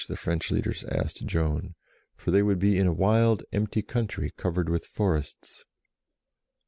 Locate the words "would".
2.41-2.57